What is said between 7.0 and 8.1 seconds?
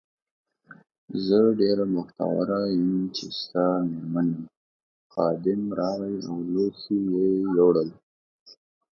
یې یووړل.